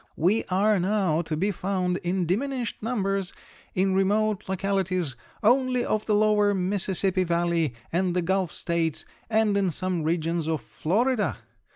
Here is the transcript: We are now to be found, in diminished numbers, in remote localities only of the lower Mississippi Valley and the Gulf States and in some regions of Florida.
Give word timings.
We 0.17 0.45
are 0.45 0.79
now 0.79 1.21
to 1.21 1.37
be 1.37 1.51
found, 1.51 1.97
in 1.97 2.25
diminished 2.25 2.81
numbers, 2.81 3.33
in 3.75 3.93
remote 3.93 4.49
localities 4.49 5.15
only 5.43 5.85
of 5.85 6.07
the 6.07 6.15
lower 6.15 6.55
Mississippi 6.55 7.23
Valley 7.23 7.75
and 7.93 8.15
the 8.15 8.23
Gulf 8.23 8.51
States 8.51 9.05
and 9.29 9.55
in 9.55 9.69
some 9.69 10.01
regions 10.03 10.47
of 10.47 10.59
Florida. 10.61 11.37